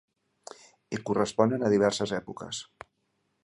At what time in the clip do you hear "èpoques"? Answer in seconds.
2.23-2.65